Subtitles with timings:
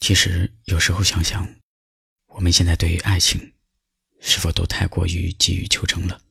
[0.00, 1.56] 其实有时候想想，
[2.28, 3.54] 我们现在对于爱情，
[4.20, 6.22] 是否都太过于急于求成了？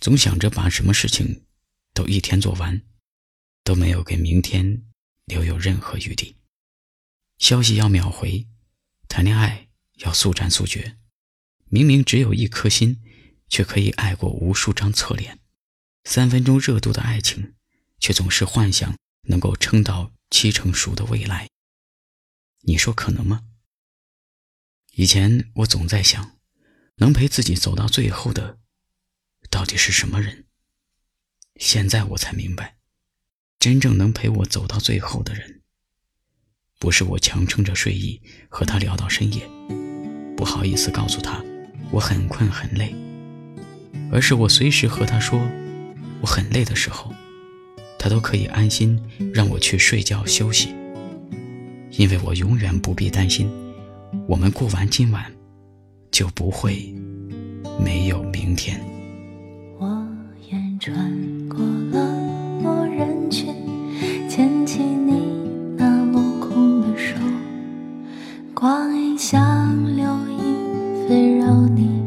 [0.00, 1.44] 总想着把什么事情
[1.92, 2.82] 都一天做完，
[3.62, 4.84] 都没有给明天
[5.24, 6.36] 留有任何余地。
[7.38, 8.46] 消息要秒回，
[9.08, 10.96] 谈恋爱要速战速决。
[11.66, 13.02] 明明只有一颗心，
[13.48, 15.40] 却可以爱过无数张侧脸。
[16.04, 17.54] 三分钟热度的爱情，
[17.98, 21.48] 却总是幻想能够撑到七成熟的未来。
[22.66, 23.42] 你说可能吗？
[24.94, 26.38] 以前我总在想，
[26.96, 28.58] 能陪自己走到最后的，
[29.50, 30.46] 到底是什么人？
[31.56, 32.76] 现在我才明白，
[33.58, 35.62] 真正能陪我走到最后的人，
[36.78, 39.48] 不是我强撑着睡意和他聊到深夜，
[40.36, 41.44] 不好意思告诉他
[41.90, 42.94] 我很困很累，
[44.10, 45.38] 而是我随时和他说
[46.22, 47.14] 我很累的时候，
[47.98, 48.98] 他都可以安心
[49.34, 50.74] 让我去睡觉休息。
[51.96, 53.48] 因为我永远不必担心，
[54.26, 55.24] 我们过完今晚，
[56.10, 56.92] 就不会
[57.82, 58.80] 没有明天。
[59.78, 60.04] 我
[60.50, 60.94] 眼穿
[61.48, 63.54] 过冷漠人群，
[64.28, 65.22] 牵起你
[65.76, 67.14] 那落空的手，
[68.52, 72.02] 光阴像流萤飞绕你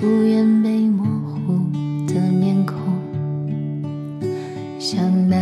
[0.00, 1.52] 不愿被模糊
[2.06, 2.76] 的面孔，
[4.78, 5.36] 想代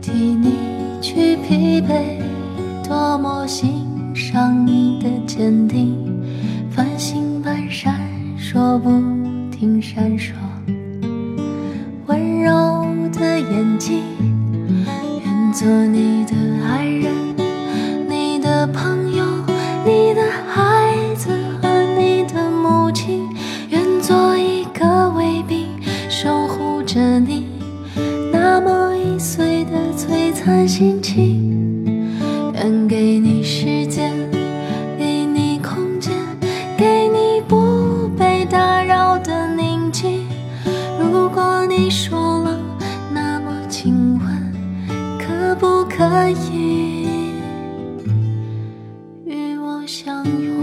[0.00, 0.54] 替你
[1.02, 2.11] 去疲惫。
[3.42, 5.96] 多么欣赏你的坚定，
[6.70, 8.00] 繁星般闪
[8.38, 8.88] 烁不
[9.50, 10.30] 停闪烁，
[12.06, 14.04] 温柔的眼睛，
[15.24, 17.12] 愿做你的爱人，
[18.08, 19.24] 你的朋友，
[19.84, 23.28] 你的孩子和你的母亲，
[23.70, 25.66] 愿做一个卫兵，
[26.08, 27.48] 守护着你
[28.32, 31.71] 那么易碎的璀璨心情。
[32.62, 34.12] 愿给你时间，
[34.96, 36.12] 给你空间，
[36.78, 40.28] 给你不被打扰的宁静。
[40.96, 42.56] 如果你说了，
[43.12, 44.54] 那么请问，
[45.18, 47.32] 可不可以
[49.24, 50.61] 与我相拥？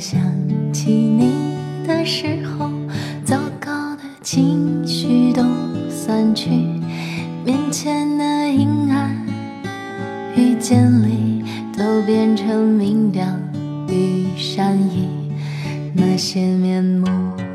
[0.00, 0.18] 想
[0.72, 1.54] 起你
[1.86, 2.70] 的时候，
[3.22, 5.42] 糟糕的情绪都
[5.90, 6.48] 散去，
[7.44, 9.14] 面前的阴暗
[10.34, 11.44] 与渐离
[11.76, 13.38] 都变成明亮
[13.88, 15.06] 与善意。
[15.92, 17.06] 那些面目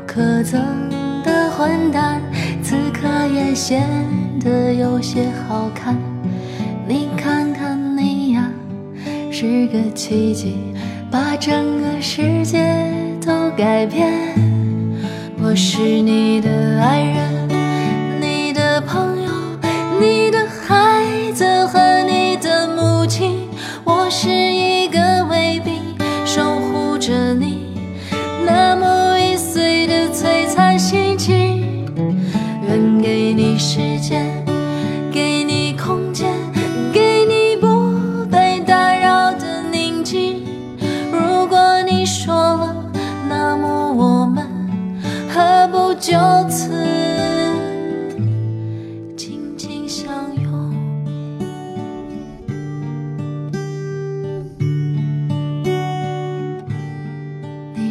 [0.06, 0.60] 可憎
[1.24, 2.22] 的混蛋，
[2.62, 3.82] 此刻也显
[4.38, 5.98] 得有些好看。
[6.86, 8.48] 你看看你呀，
[9.32, 10.54] 是个奇迹。
[11.10, 12.58] 把整个世界
[13.24, 14.12] 都改变。
[15.42, 17.45] 我是你的爱人，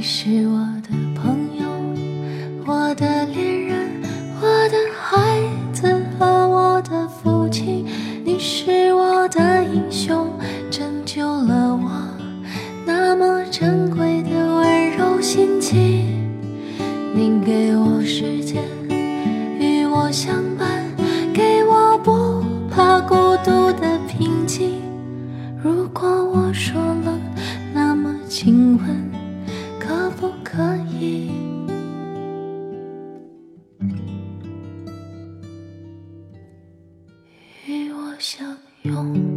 [0.08, 0.90] 是我的
[1.20, 1.66] 朋友，
[2.64, 4.04] 我的恋人，
[4.40, 5.42] 我的孩
[5.74, 7.84] 子和我的父亲。
[8.24, 10.30] 你是我的英雄，
[10.70, 11.90] 拯救了我
[12.86, 16.06] 那么珍贵的温柔心情。
[17.16, 18.62] 你给我时间，
[19.58, 20.86] 与我相伴，
[21.34, 24.84] 给我不怕孤独的平静。
[25.64, 27.20] 如果我说冷，
[27.74, 29.15] 那么请吻。
[30.18, 31.30] 不可以。
[37.68, 39.35] 与我相拥。